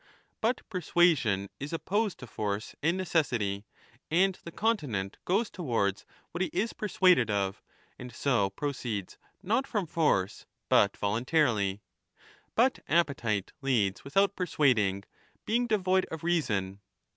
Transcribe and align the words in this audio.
But 0.41 0.67
persuasion 0.67 1.47
is 1.59 1.71
opposed 1.73 2.15
1224^ 2.17 2.17
to 2.21 2.25
force 2.25 2.75
and 2.81 2.97
necessity, 2.97 3.65
and 4.09 4.35
the 4.43 4.51
continent 4.51 5.17
goes 5.25 5.49
^ 5.49 5.51
towards 5.53 6.07
what 6.31 6.41
he 6.41 6.47
is 6.51 6.73
persuaded 6.73 7.29
of, 7.29 7.61
and 7.99 8.11
so 8.11 8.49
proceeds 8.49 9.19
not 9.43 9.67
from 9.67 9.85
force 9.85 10.47
but 10.69 10.97
voluntarily. 10.97 11.81
But 12.55 12.79
appetite 12.87 13.51
leads 13.61 14.03
without 14.03 14.35
persuading, 14.35 15.03
being 15.45 15.67
devoid 15.67 16.07
of 16.09 16.23
reason. 16.23 16.79